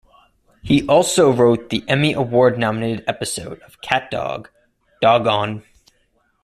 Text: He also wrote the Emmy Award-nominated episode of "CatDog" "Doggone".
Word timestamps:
He 0.63 0.83
also 0.87 1.31
wrote 1.31 1.69
the 1.69 1.83
Emmy 1.87 2.13
Award-nominated 2.13 3.05
episode 3.07 3.59
of 3.61 3.81
"CatDog" 3.81 4.47
"Doggone". 4.99 5.61